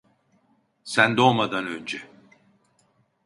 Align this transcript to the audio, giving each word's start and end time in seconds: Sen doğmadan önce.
Sen 0.83 1.17
doğmadan 1.17 1.65
önce. 1.67 2.09